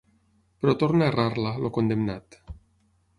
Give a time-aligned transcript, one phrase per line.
[0.63, 2.39] Però torna a errar-la, el condemnat.